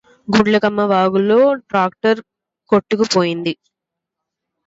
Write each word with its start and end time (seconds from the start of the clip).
గుండ్లకమ్మ 0.27 0.81
వాగులో 0.83 1.37
ట్రాక్టర్ 1.67 2.21
కొట్టుకుపోయింది 2.69 3.53